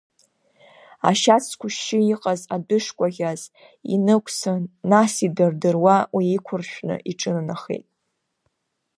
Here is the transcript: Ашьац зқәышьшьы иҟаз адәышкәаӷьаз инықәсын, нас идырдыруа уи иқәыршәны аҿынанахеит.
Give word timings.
Ашьац 1.09 1.43
зқәышьшьы 1.51 1.99
иҟаз 2.13 2.41
адәышкәаӷьаз 2.55 3.41
инықәсын, 3.93 4.63
нас 4.89 5.13
идырдыруа 5.25 5.97
уи 6.15 6.25
иқәыршәны 6.37 6.95
аҿынанахеит. 7.09 7.87